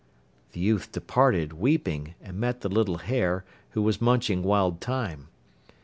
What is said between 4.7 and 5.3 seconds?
thyme.